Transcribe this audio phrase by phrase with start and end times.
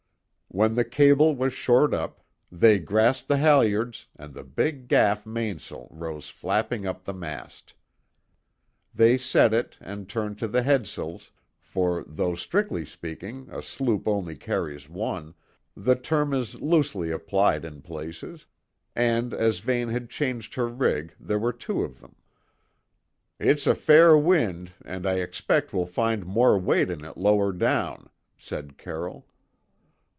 [0.53, 5.87] When the cable was short up, they grasped the halyards and the big gaff mainsail
[5.89, 7.73] rose flapping up the mast.
[8.93, 14.35] They set it and turned to the headsails, for though, strictly speaking, a sloop only
[14.35, 15.35] carries one,
[15.73, 18.45] the term is loosely applied in places,
[18.93, 22.17] and as Vane had changed her rig there were two of them.
[23.39, 28.09] "It's a fair wind, and I expect we'll find more weight in it lower down,"
[28.37, 29.25] said Carroll.